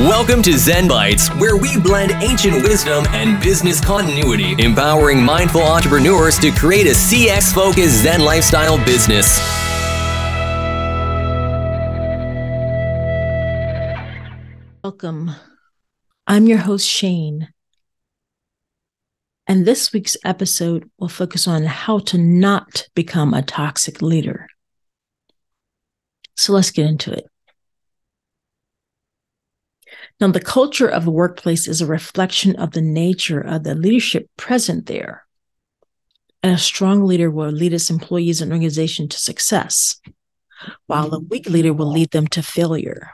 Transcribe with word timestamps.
Welcome 0.00 0.40
to 0.44 0.56
Zen 0.56 0.88
Bites, 0.88 1.28
where 1.34 1.58
we 1.58 1.78
blend 1.78 2.12
ancient 2.22 2.62
wisdom 2.62 3.04
and 3.10 3.38
business 3.42 3.84
continuity, 3.84 4.54
empowering 4.58 5.22
mindful 5.22 5.60
entrepreneurs 5.60 6.38
to 6.38 6.50
create 6.52 6.86
a 6.86 6.92
CX 6.92 7.52
focused 7.52 8.02
Zen 8.02 8.22
lifestyle 8.22 8.82
business. 8.86 9.38
Welcome. 14.82 15.32
I'm 16.26 16.46
your 16.46 16.56
host, 16.56 16.88
Shayn. 16.88 17.48
And 19.46 19.66
this 19.66 19.92
week's 19.92 20.16
episode 20.24 20.90
will 20.98 21.10
focus 21.10 21.46
on 21.46 21.64
how 21.64 21.98
to 21.98 22.16
not 22.16 22.88
become 22.94 23.34
a 23.34 23.42
toxic 23.42 24.00
leader. 24.00 24.48
So 26.38 26.54
let's 26.54 26.70
get 26.70 26.86
into 26.86 27.12
it. 27.12 27.29
Now, 30.20 30.28
the 30.28 30.40
culture 30.40 30.88
of 30.88 31.06
a 31.06 31.10
workplace 31.10 31.66
is 31.66 31.80
a 31.80 31.86
reflection 31.86 32.54
of 32.56 32.72
the 32.72 32.82
nature 32.82 33.40
of 33.40 33.64
the 33.64 33.74
leadership 33.74 34.28
present 34.36 34.84
there. 34.84 35.24
And 36.42 36.54
a 36.54 36.58
strong 36.58 37.06
leader 37.06 37.30
will 37.30 37.50
lead 37.50 37.72
its 37.72 37.88
employees 37.88 38.42
and 38.42 38.52
organization 38.52 39.08
to 39.08 39.18
success, 39.18 39.98
while 40.86 41.14
a 41.14 41.20
weak 41.20 41.48
leader 41.48 41.72
will 41.72 41.90
lead 41.90 42.10
them 42.10 42.26
to 42.28 42.42
failure. 42.42 43.10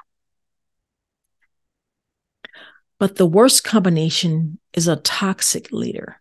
But 2.98 3.16
the 3.16 3.26
worst 3.26 3.62
combination 3.62 4.58
is 4.72 4.88
a 4.88 4.96
toxic 4.96 5.70
leader. 5.70 6.20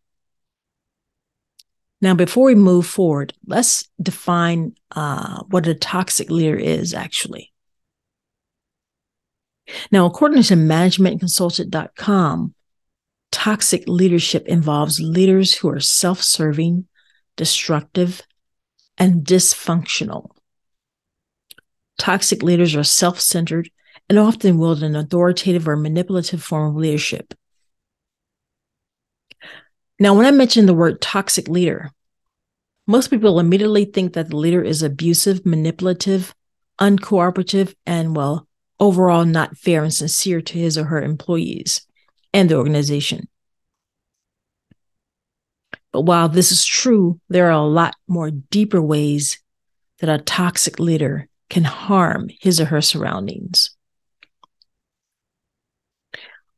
Now, 1.99 2.13
before 2.13 2.45
we 2.45 2.55
move 2.55 2.85
forward, 2.85 3.33
let's 3.47 3.89
define 3.99 4.75
uh, 4.91 5.43
what 5.49 5.65
a 5.65 5.73
toxic 5.73 6.29
leader 6.29 6.57
is 6.57 6.93
actually. 6.93 7.53
Now, 9.91 10.05
according 10.05 10.43
to 10.43 10.55
managementconsultant.com, 10.55 12.53
toxic 13.31 13.83
leadership 13.87 14.47
involves 14.47 14.99
leaders 14.99 15.55
who 15.55 15.69
are 15.69 15.79
self 15.79 16.21
serving, 16.21 16.87
destructive, 17.35 18.21
and 18.97 19.25
dysfunctional. 19.25 20.29
Toxic 21.97 22.43
leaders 22.43 22.75
are 22.75 22.83
self 22.83 23.19
centered 23.19 23.69
and 24.09 24.19
often 24.19 24.59
wield 24.59 24.83
an 24.83 24.95
authoritative 24.95 25.67
or 25.67 25.75
manipulative 25.75 26.43
form 26.43 26.69
of 26.69 26.75
leadership. 26.75 27.33
Now, 29.99 30.13
when 30.13 30.25
I 30.25 30.31
mention 30.31 30.65
the 30.65 30.73
word 30.73 31.01
toxic 31.01 31.47
leader, 31.47 31.91
most 32.85 33.09
people 33.09 33.39
immediately 33.39 33.85
think 33.85 34.13
that 34.13 34.29
the 34.29 34.35
leader 34.35 34.61
is 34.61 34.83
abusive, 34.83 35.45
manipulative, 35.45 36.35
uncooperative, 36.79 37.73
and, 37.85 38.15
well, 38.15 38.47
overall 38.79 39.25
not 39.25 39.57
fair 39.57 39.83
and 39.83 39.93
sincere 39.93 40.41
to 40.41 40.57
his 40.57 40.77
or 40.77 40.85
her 40.85 41.01
employees 41.01 41.85
and 42.33 42.49
the 42.49 42.55
organization. 42.55 43.27
But 45.91 46.01
while 46.01 46.27
this 46.27 46.51
is 46.51 46.65
true, 46.65 47.19
there 47.29 47.47
are 47.47 47.51
a 47.51 47.61
lot 47.61 47.95
more 48.07 48.29
deeper 48.29 48.81
ways 48.81 49.41
that 49.99 50.09
a 50.09 50.21
toxic 50.21 50.77
leader 50.79 51.29
can 51.49 51.63
harm 51.63 52.29
his 52.41 52.59
or 52.59 52.65
her 52.65 52.81
surroundings. 52.81 53.69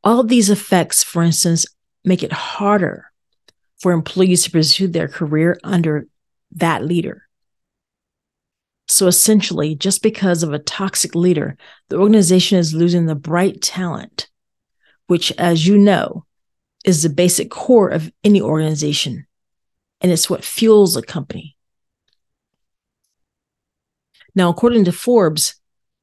All 0.04 0.24
these 0.24 0.50
effects, 0.50 1.04
for 1.04 1.22
instance, 1.22 1.66
make 2.04 2.24
it 2.24 2.32
harder 2.32 3.12
for 3.80 3.92
employees 3.92 4.44
to 4.44 4.52
pursue 4.52 4.88
their 4.88 5.08
career 5.08 5.60
under 5.64 6.08
that 6.54 6.84
leader. 6.84 7.27
So 8.88 9.08
essentially, 9.08 9.76
just 9.76 10.02
because 10.02 10.44
of 10.44 10.54
a 10.54 10.60
toxic 10.60 11.14
leader, 11.14 11.58
the 11.90 11.98
organization 11.98 12.58
is 12.58 12.74
losing 12.74 13.06
the 13.06 13.16
bright 13.16 13.62
talent, 13.62 14.30
which, 15.08 15.32
as 15.34 15.68
you 15.68 15.78
know, 15.78 16.26
is 16.86 17.04
the 17.04 17.10
basic 17.10 17.52
core 17.52 17.90
of 17.90 18.12
any 18.24 18.42
organization. 18.42 19.28
And 20.00 20.12
it's 20.12 20.30
what 20.30 20.46
fuels 20.46 20.96
a 20.96 21.02
company. 21.02 21.58
Now, 24.34 24.50
according 24.50 24.86
to 24.86 24.92
Forbes, 24.92 25.56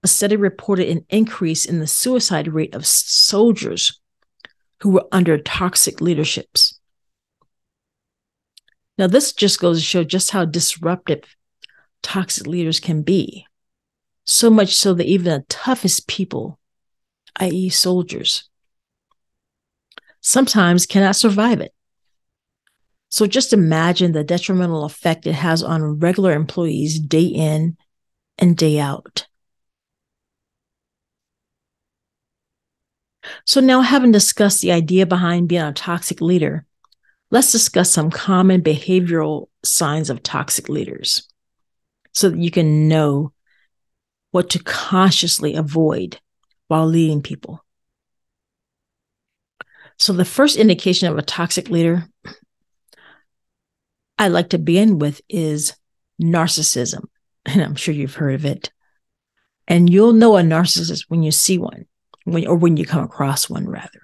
a 0.02 0.08
study 0.08 0.36
reported 0.36 0.88
an 0.88 1.06
increase 1.08 1.64
in 1.64 1.78
the 1.78 1.86
suicide 1.86 2.48
rate 2.48 2.74
of 2.74 2.84
soldiers 2.84 4.00
who 4.80 4.90
were 4.90 5.06
under 5.10 5.38
toxic 5.38 6.00
leaderships. 6.02 6.78
Now, 8.98 9.06
this 9.06 9.32
just 9.32 9.58
goes 9.60 9.78
to 9.78 9.84
show 9.84 10.04
just 10.04 10.32
how 10.32 10.44
disruptive 10.44 11.34
toxic 12.14 12.46
leaders 12.46 12.78
can 12.78 13.02
be. 13.02 13.44
So 14.24 14.48
much 14.48 14.74
so 14.74 14.94
that 14.94 15.06
even 15.06 15.24
the 15.24 15.44
toughest 15.48 16.06
people, 16.06 16.60
i.e., 17.40 17.68
soldiers, 17.70 18.48
sometimes 20.20 20.86
cannot 20.86 21.16
survive 21.16 21.60
it. 21.60 21.74
So 23.08 23.26
just 23.26 23.52
imagine 23.52 24.12
the 24.12 24.22
detrimental 24.22 24.84
effect 24.84 25.26
it 25.26 25.34
has 25.34 25.62
on 25.62 25.98
regular 25.98 26.32
employees 26.32 27.00
day 27.00 27.24
in 27.24 27.76
and 28.38 28.56
day 28.56 28.78
out. 28.78 29.26
So, 33.46 33.60
now 33.60 33.80
having 33.80 34.12
discussed 34.12 34.60
the 34.60 34.72
idea 34.72 35.06
behind 35.06 35.48
being 35.48 35.62
a 35.62 35.72
toxic 35.72 36.20
leader, 36.20 36.66
let's 37.30 37.52
discuss 37.52 37.90
some 37.90 38.10
common 38.10 38.62
behavioral 38.62 39.48
signs 39.64 40.10
of 40.10 40.22
toxic 40.22 40.68
leaders 40.68 41.26
so 42.14 42.30
that 42.30 42.38
you 42.38 42.50
can 42.50 42.88
know 42.88 43.32
what 44.30 44.50
to 44.50 44.62
consciously 44.62 45.54
avoid 45.54 46.18
while 46.68 46.86
leading 46.86 47.22
people. 47.22 47.64
So, 49.98 50.12
the 50.12 50.24
first 50.24 50.56
indication 50.56 51.08
of 51.08 51.18
a 51.18 51.22
toxic 51.22 51.68
leader 51.68 52.08
I 54.18 54.28
like 54.28 54.50
to 54.50 54.58
begin 54.58 54.98
with 54.98 55.20
is 55.28 55.74
narcissism. 56.20 57.04
And 57.46 57.62
I'm 57.62 57.74
sure 57.74 57.92
you've 57.92 58.14
heard 58.14 58.36
of 58.36 58.46
it. 58.46 58.72
And 59.68 59.90
you'll 59.90 60.14
know 60.14 60.38
a 60.38 60.42
narcissist 60.42 61.04
when 61.08 61.22
you 61.22 61.30
see 61.30 61.58
one, 61.58 61.84
when, 62.24 62.46
or 62.46 62.56
when 62.56 62.78
you 62.78 62.86
come 62.86 63.04
across 63.04 63.50
one, 63.50 63.68
rather. 63.68 64.00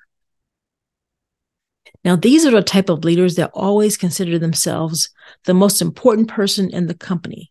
Now, 2.05 2.17
these 2.17 2.45
are 2.45 2.51
the 2.51 2.61
type 2.61 2.91
of 2.91 3.03
leaders 3.03 3.37
that 3.37 3.51
always 3.55 3.97
consider 3.97 4.39
themselves 4.39 5.09
the 5.47 5.55
most 5.55 5.81
important 5.81 6.29
person 6.29 6.69
in 6.69 6.87
the 6.87 6.95
company 6.95 7.51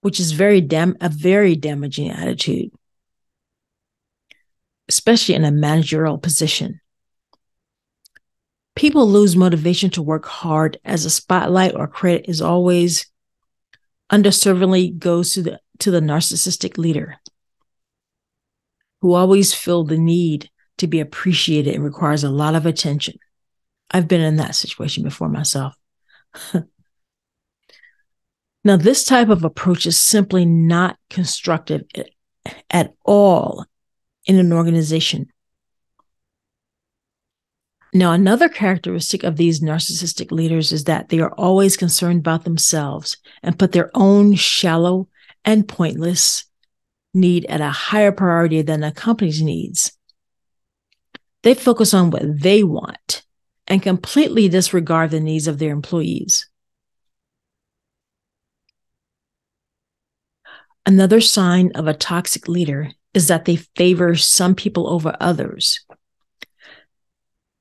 which 0.00 0.20
is 0.20 0.32
very 0.32 0.60
dam- 0.60 0.96
a 1.00 1.08
very 1.08 1.56
damaging 1.56 2.10
attitude, 2.10 2.70
especially 4.88 5.34
in 5.34 5.44
a 5.44 5.50
managerial 5.50 6.18
position. 6.18 6.80
People 8.76 9.08
lose 9.08 9.36
motivation 9.36 9.90
to 9.90 10.02
work 10.02 10.26
hard 10.26 10.78
as 10.84 11.04
a 11.04 11.10
spotlight 11.10 11.74
or 11.74 11.86
credit 11.86 12.28
is 12.28 12.40
always 12.40 13.06
underservingly 14.10 14.96
goes 14.98 15.34
to 15.34 15.42
the 15.42 15.60
to 15.78 15.90
the 15.90 16.00
narcissistic 16.00 16.76
leader 16.78 17.18
who 19.00 19.14
always 19.14 19.54
feel 19.54 19.84
the 19.84 19.98
need 19.98 20.50
to 20.78 20.86
be 20.86 21.00
appreciated 21.00 21.74
and 21.74 21.84
requires 21.84 22.24
a 22.24 22.30
lot 22.30 22.54
of 22.54 22.66
attention. 22.66 23.14
I've 23.90 24.08
been 24.08 24.20
in 24.20 24.36
that 24.36 24.54
situation 24.54 25.02
before 25.02 25.28
myself. 25.28 25.74
Now, 28.62 28.76
this 28.76 29.04
type 29.04 29.28
of 29.28 29.44
approach 29.44 29.86
is 29.86 29.98
simply 29.98 30.44
not 30.44 30.98
constructive 31.08 31.82
at 32.70 32.94
all 33.04 33.64
in 34.26 34.36
an 34.36 34.52
organization. 34.52 35.30
Now, 37.92 38.12
another 38.12 38.48
characteristic 38.48 39.24
of 39.24 39.36
these 39.36 39.60
narcissistic 39.60 40.30
leaders 40.30 40.72
is 40.72 40.84
that 40.84 41.08
they 41.08 41.18
are 41.20 41.32
always 41.32 41.76
concerned 41.76 42.20
about 42.20 42.44
themselves 42.44 43.16
and 43.42 43.58
put 43.58 43.72
their 43.72 43.90
own 43.94 44.34
shallow 44.34 45.08
and 45.44 45.66
pointless 45.66 46.44
need 47.12 47.46
at 47.46 47.60
a 47.60 47.70
higher 47.70 48.12
priority 48.12 48.62
than 48.62 48.80
the 48.80 48.92
company's 48.92 49.42
needs. 49.42 49.96
They 51.42 51.54
focus 51.54 51.94
on 51.94 52.10
what 52.10 52.40
they 52.40 52.62
want 52.62 53.24
and 53.66 53.82
completely 53.82 54.48
disregard 54.48 55.10
the 55.10 55.20
needs 55.20 55.48
of 55.48 55.58
their 55.58 55.72
employees. 55.72 56.48
Another 60.86 61.20
sign 61.20 61.72
of 61.74 61.86
a 61.86 61.94
toxic 61.94 62.48
leader 62.48 62.90
is 63.14 63.28
that 63.28 63.44
they 63.44 63.56
favor 63.56 64.14
some 64.16 64.54
people 64.54 64.88
over 64.88 65.16
others. 65.20 65.84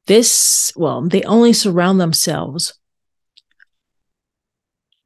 This, 0.07 0.74
well, 0.75 1.01
they 1.01 1.24
only 1.24 1.54
surround 1.54 2.00
themselves 2.00 2.74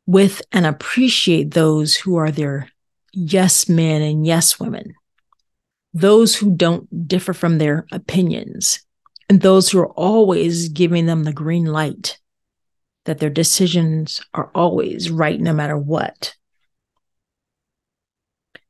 with 0.05 0.41
and 0.51 0.65
appreciate 0.65 1.51
those 1.51 1.95
who 1.95 2.15
are 2.15 2.31
their 2.31 2.69
yes 3.13 3.69
men 3.69 4.01
and 4.01 4.25
yes 4.25 4.59
women, 4.59 4.93
those 5.93 6.35
who 6.35 6.55
don't 6.55 7.07
differ 7.07 7.33
from 7.33 7.57
their 7.57 7.85
opinions, 7.91 8.79
and 9.29 9.41
those 9.41 9.69
who 9.69 9.79
are 9.79 9.91
always 9.91 10.69
giving 10.69 11.05
them 11.05 11.23
the 11.23 11.33
green 11.33 11.65
light 11.65 12.19
that 13.05 13.19
their 13.19 13.29
decisions 13.29 14.21
are 14.33 14.49
always 14.55 15.09
right 15.09 15.39
no 15.39 15.53
matter 15.53 15.77
what. 15.77 16.35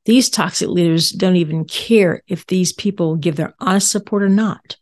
These 0.05 0.29
toxic 0.29 0.67
leaders 0.67 1.11
don't 1.11 1.37
even 1.37 1.65
care 1.65 2.21
if 2.27 2.45
these 2.45 2.73
people 2.73 3.15
give 3.15 3.35
their 3.35 3.53
honest 3.59 3.89
support 3.89 4.23
or 4.23 4.29
not. 4.29 4.77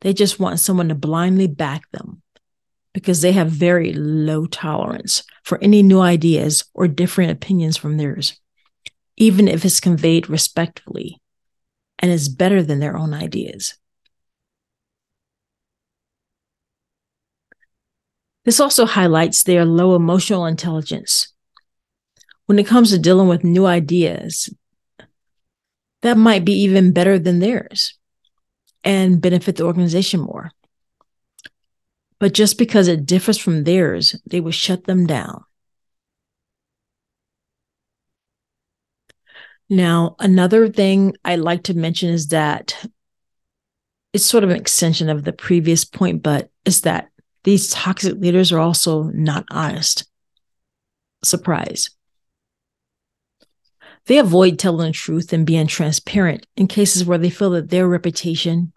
They 0.00 0.12
just 0.12 0.40
want 0.40 0.58
someone 0.58 0.88
to 0.88 0.94
blindly 0.94 1.46
back 1.46 1.88
them 1.92 2.22
because 2.92 3.22
they 3.22 3.32
have 3.32 3.50
very 3.50 3.92
low 3.92 4.46
tolerance 4.46 5.22
for 5.44 5.62
any 5.62 5.82
new 5.82 6.00
ideas 6.00 6.64
or 6.74 6.88
different 6.88 7.30
opinions 7.30 7.76
from 7.76 7.96
theirs, 7.96 8.40
even 9.16 9.46
if 9.46 9.64
it's 9.64 9.78
conveyed 9.78 10.28
respectfully 10.28 11.20
and 11.98 12.10
is 12.10 12.28
better 12.28 12.62
than 12.62 12.80
their 12.80 12.96
own 12.96 13.14
ideas. 13.14 13.76
This 18.44 18.58
also 18.58 18.86
highlights 18.86 19.42
their 19.42 19.64
low 19.64 19.94
emotional 19.94 20.46
intelligence. 20.46 21.32
When 22.50 22.58
it 22.58 22.66
comes 22.66 22.90
to 22.90 22.98
dealing 22.98 23.28
with 23.28 23.44
new 23.44 23.64
ideas, 23.64 24.52
that 26.02 26.18
might 26.18 26.44
be 26.44 26.62
even 26.62 26.92
better 26.92 27.16
than 27.16 27.38
theirs 27.38 27.96
and 28.82 29.22
benefit 29.22 29.54
the 29.54 29.62
organization 29.62 30.18
more. 30.18 30.50
But 32.18 32.34
just 32.34 32.58
because 32.58 32.88
it 32.88 33.06
differs 33.06 33.38
from 33.38 33.62
theirs, 33.62 34.20
they 34.26 34.40
will 34.40 34.50
shut 34.50 34.82
them 34.82 35.06
down. 35.06 35.44
Now, 39.68 40.16
another 40.18 40.68
thing 40.68 41.14
I 41.24 41.36
like 41.36 41.62
to 41.62 41.74
mention 41.74 42.10
is 42.10 42.30
that 42.30 42.84
it's 44.12 44.26
sort 44.26 44.42
of 44.42 44.50
an 44.50 44.56
extension 44.56 45.08
of 45.08 45.22
the 45.22 45.32
previous 45.32 45.84
point, 45.84 46.24
but 46.24 46.50
is 46.64 46.80
that 46.80 47.10
these 47.44 47.70
toxic 47.70 48.18
leaders 48.18 48.50
are 48.50 48.58
also 48.58 49.04
not 49.04 49.44
honest. 49.52 50.10
Surprise. 51.22 51.90
They 54.10 54.18
avoid 54.18 54.58
telling 54.58 54.88
the 54.88 54.92
truth 54.92 55.32
and 55.32 55.46
being 55.46 55.68
transparent 55.68 56.44
in 56.56 56.66
cases 56.66 57.04
where 57.04 57.16
they 57.16 57.30
feel 57.30 57.50
that 57.50 57.70
their 57.70 57.86
reputation 57.86 58.72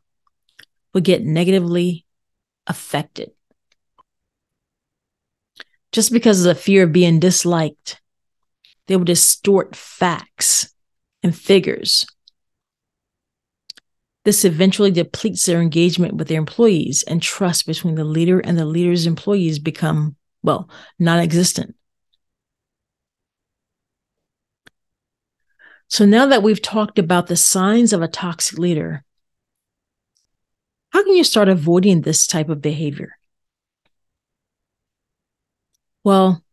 will 0.94 1.02
get 1.02 1.24
negatively 1.24 2.06
affected. 2.68 3.32
Just 5.92 6.12
because 6.12 6.46
of 6.46 6.56
the 6.56 6.62
fear 6.62 6.84
of 6.84 6.92
being 6.92 7.20
disliked, 7.20 8.00
they 8.86 8.96
will 8.96 9.06
distort 9.06 9.76
facts 9.76 10.72
and 11.24 11.36
figures. 11.36 12.06
This 14.26 14.46
eventually 14.46 14.92
depletes 14.92 15.48
their 15.48 15.64
engagement 15.64 16.14
with 16.14 16.28
their 16.28 16.38
employees, 16.38 17.04
and 17.08 17.24
trust 17.24 17.66
between 17.66 17.96
the 17.96 18.06
leader 18.06 18.40
and 18.40 18.56
the 18.56 18.66
leader's 18.66 19.08
employees 19.08 19.58
become, 19.58 20.16
well, 20.44 20.70
non 21.00 21.18
So 25.88 26.06
now 26.06 26.26
that 26.26 26.42
we've 26.42 26.62
talked 26.62 26.98
about 26.98 27.28
the 27.28 27.36
signs 27.36 27.94
of 27.94 28.02
a 28.02 28.08
toxic 28.08 28.58
leader, 28.58 29.04
how 30.90 31.04
can 31.04 31.16
you 31.16 31.24
start 31.24 31.50
avoiding 31.50 32.02
this 32.02 32.28
type 32.28 32.50
of 32.50 32.62
behavior? 32.62 33.18
Well, 36.04 36.44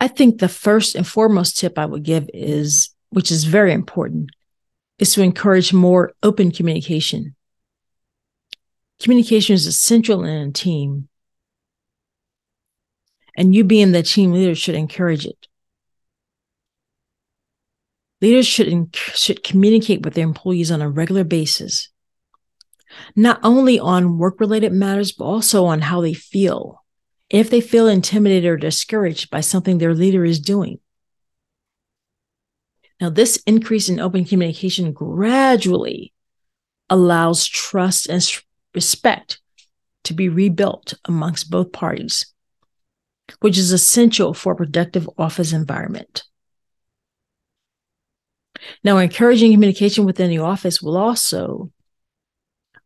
I 0.00 0.08
think 0.08 0.38
the 0.38 0.48
first 0.48 0.94
and 0.94 1.06
foremost 1.06 1.58
tip 1.58 1.78
I 1.78 1.86
would 1.86 2.02
give 2.02 2.28
is, 2.32 2.90
which 3.10 3.30
is 3.30 3.44
very 3.44 3.72
important, 3.72 4.30
is 4.98 5.12
to 5.14 5.22
encourage 5.22 5.72
more 5.72 6.12
open 6.22 6.50
communication. 6.50 7.34
Communication 8.98 9.54
is 9.54 9.66
essential 9.66 10.24
in 10.24 10.48
a 10.48 10.52
team, 10.52 11.08
and 13.36 13.54
you 13.54 13.64
being 13.64 13.92
the 13.92 14.02
team 14.02 14.32
leader 14.32 14.54
should 14.54 14.74
encourage 14.74 15.26
it. 15.26 15.48
Leaders 18.20 18.46
should, 18.46 18.94
should 18.94 19.42
communicate 19.42 20.02
with 20.02 20.14
their 20.14 20.24
employees 20.24 20.70
on 20.70 20.82
a 20.82 20.90
regular 20.90 21.24
basis, 21.24 21.88
not 23.16 23.40
only 23.42 23.78
on 23.78 24.18
work 24.18 24.40
related 24.40 24.72
matters, 24.72 25.12
but 25.12 25.24
also 25.24 25.64
on 25.64 25.80
how 25.80 26.00
they 26.00 26.12
feel. 26.12 26.84
If 27.30 27.48
they 27.48 27.60
feel 27.60 27.86
intimidated 27.86 28.50
or 28.50 28.56
discouraged 28.56 29.30
by 29.30 29.40
something 29.40 29.78
their 29.78 29.94
leader 29.94 30.24
is 30.24 30.40
doing. 30.40 30.80
Now, 33.00 33.08
this 33.08 33.42
increase 33.46 33.88
in 33.88 34.00
open 34.00 34.24
communication 34.24 34.92
gradually 34.92 36.12
allows 36.90 37.46
trust 37.46 38.08
and 38.08 38.22
respect 38.74 39.40
to 40.04 40.12
be 40.12 40.28
rebuilt 40.28 40.94
amongst 41.06 41.50
both 41.50 41.72
parties, 41.72 42.26
which 43.40 43.56
is 43.56 43.72
essential 43.72 44.34
for 44.34 44.52
a 44.52 44.56
productive 44.56 45.08
office 45.16 45.52
environment. 45.52 46.24
Now, 48.84 48.98
encouraging 48.98 49.52
communication 49.52 50.04
within 50.04 50.30
the 50.30 50.38
office 50.38 50.82
will 50.82 50.96
also 50.96 51.70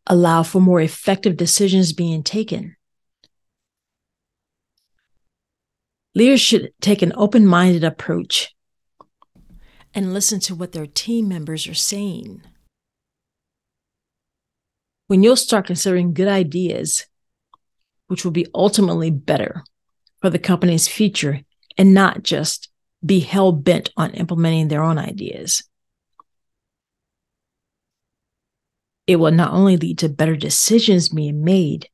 allow 0.07 0.43
for 0.43 0.59
more 0.59 0.81
effective 0.81 1.35
decisions 1.37 1.93
being 1.93 2.23
taken. 2.23 2.75
Leaders 6.13 6.41
should 6.41 6.71
take 6.79 7.01
an 7.01 7.11
open 7.15 7.45
minded 7.45 7.83
approach 7.83 8.55
and 9.93 10.13
listen 10.13 10.39
to 10.41 10.55
what 10.55 10.71
their 10.71 10.85
team 10.85 11.27
members 11.27 11.67
are 11.67 11.73
saying. 11.73 12.41
When 15.07 15.23
you'll 15.23 15.35
start 15.35 15.67
considering 15.67 16.13
good 16.13 16.27
ideas, 16.27 17.05
which 18.07 18.23
will 18.23 18.31
be 18.31 18.47
ultimately 18.53 19.11
better 19.11 19.63
for 20.21 20.29
the 20.29 20.39
company's 20.39 20.87
future 20.87 21.41
and 21.77 21.93
not 21.93 22.23
just 22.23 22.69
be 23.05 23.19
hell 23.19 23.51
bent 23.51 23.91
on 23.95 24.11
implementing 24.11 24.67
their 24.67 24.83
own 24.83 24.97
ideas. 24.97 25.63
It 29.07 29.17
will 29.17 29.31
not 29.31 29.53
only 29.53 29.77
lead 29.77 29.99
to 29.99 30.09
better 30.09 30.35
decisions 30.35 31.09
being 31.09 31.43
made, 31.43 31.89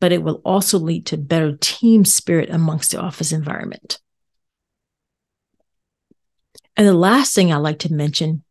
but 0.00 0.12
it 0.12 0.22
will 0.22 0.42
also 0.44 0.78
lead 0.78 1.06
to 1.06 1.16
better 1.16 1.56
team 1.56 2.04
spirit 2.04 2.50
amongst 2.50 2.90
the 2.90 3.00
office 3.00 3.32
environment. 3.32 3.98
And 6.76 6.86
the 6.86 6.92
last 6.92 7.34
thing 7.34 7.52
I 7.52 7.56
like 7.56 7.78
to 7.80 7.92
mention 7.92 8.44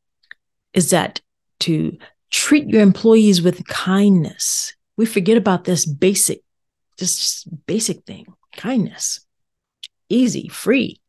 is 0.74 0.90
that 0.90 1.22
to 1.60 1.98
treat 2.32 2.68
your 2.68 2.82
employees 2.82 3.42
with 3.42 3.68
kindness. 3.68 4.76
We 4.98 5.06
forget 5.06 5.38
about 5.38 5.66
this 5.66 5.86
basic, 5.86 6.42
just 6.98 7.48
basic 7.68 8.04
thing 8.06 8.26
kindness. 8.56 9.20
Easy, 10.10 10.48
free. 10.48 11.00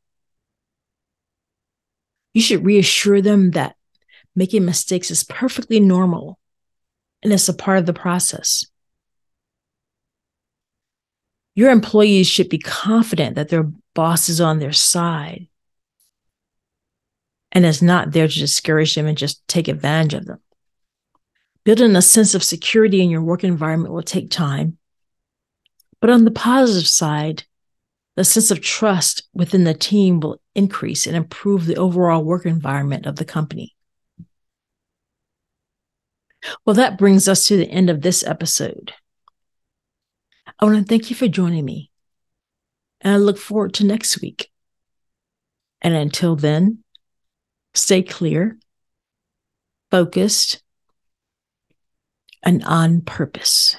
You 2.36 2.42
should 2.42 2.66
reassure 2.66 3.22
them 3.22 3.52
that 3.52 3.76
making 4.34 4.66
mistakes 4.66 5.10
is 5.10 5.24
perfectly 5.24 5.80
normal 5.80 6.38
and 7.22 7.32
it's 7.32 7.48
a 7.48 7.54
part 7.54 7.78
of 7.78 7.86
the 7.86 7.94
process. 7.94 8.66
Your 11.54 11.70
employees 11.70 12.26
should 12.26 12.50
be 12.50 12.58
confident 12.58 13.36
that 13.36 13.48
their 13.48 13.72
boss 13.94 14.28
is 14.28 14.38
on 14.38 14.58
their 14.58 14.74
side 14.74 15.48
and 17.52 17.64
is 17.64 17.80
not 17.80 18.12
there 18.12 18.28
to 18.28 18.38
discourage 18.38 18.94
them 18.94 19.06
and 19.06 19.16
just 19.16 19.48
take 19.48 19.66
advantage 19.66 20.12
of 20.12 20.26
them. 20.26 20.40
Building 21.64 21.96
a 21.96 22.02
sense 22.02 22.34
of 22.34 22.44
security 22.44 23.00
in 23.00 23.08
your 23.08 23.22
work 23.22 23.44
environment 23.44 23.94
will 23.94 24.02
take 24.02 24.30
time. 24.30 24.76
But 26.02 26.10
on 26.10 26.26
the 26.26 26.30
positive 26.30 26.86
side, 26.86 27.44
the 28.16 28.24
sense 28.24 28.50
of 28.50 28.60
trust 28.60 29.28
within 29.34 29.64
the 29.64 29.74
team 29.74 30.20
will 30.20 30.40
increase 30.54 31.06
and 31.06 31.14
improve 31.14 31.66
the 31.66 31.76
overall 31.76 32.24
work 32.24 32.46
environment 32.46 33.06
of 33.06 33.16
the 33.16 33.24
company. 33.24 33.76
Well, 36.64 36.74
that 36.74 36.98
brings 36.98 37.28
us 37.28 37.44
to 37.46 37.56
the 37.56 37.70
end 37.70 37.90
of 37.90 38.00
this 38.00 38.24
episode. 38.24 38.94
I 40.58 40.64
want 40.64 40.78
to 40.78 40.84
thank 40.84 41.10
you 41.10 41.16
for 41.16 41.28
joining 41.28 41.64
me, 41.64 41.90
and 43.02 43.14
I 43.14 43.16
look 43.18 43.36
forward 43.36 43.74
to 43.74 43.84
next 43.84 44.20
week. 44.22 44.50
And 45.82 45.94
until 45.94 46.36
then, 46.36 46.84
stay 47.74 48.02
clear, 48.02 48.58
focused, 49.90 50.62
and 52.42 52.64
on 52.64 53.02
purpose. 53.02 53.76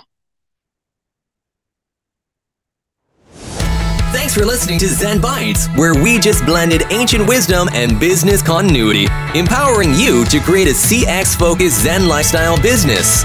For 4.37 4.45
listening 4.45 4.77
to 4.77 4.87
Zen 4.87 5.19
Bites, 5.19 5.67
where 5.69 5.95
we 5.95 6.19
just 6.19 6.45
blended 6.45 6.83
ancient 6.91 7.27
wisdom 7.27 7.67
and 7.73 7.99
business 7.99 8.43
continuity, 8.43 9.07
empowering 9.33 9.95
you 9.95 10.25
to 10.25 10.39
create 10.39 10.67
a 10.67 10.73
CX 10.73 11.35
focused 11.35 11.81
Zen 11.81 12.07
lifestyle 12.07 12.61
business. 12.61 13.23